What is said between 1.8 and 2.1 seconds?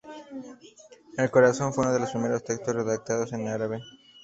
uno de los